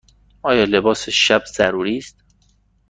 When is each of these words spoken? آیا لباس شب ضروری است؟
آیا 0.43 0.63
لباس 0.63 1.09
شب 1.09 1.43
ضروری 1.45 1.97
است؟ 1.97 2.15